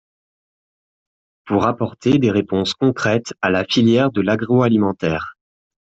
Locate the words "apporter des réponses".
1.67-2.73